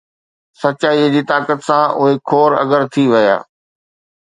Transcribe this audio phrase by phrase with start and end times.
[0.61, 3.37] سچائيءَ جي طاقت سان، اهي حُور ’اگر‘ ٿي ويا